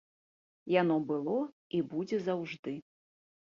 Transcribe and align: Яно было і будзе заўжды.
Яно 0.81 0.97
было 1.11 1.35
і 1.81 1.83
будзе 1.93 2.17
заўжды. 2.29 2.73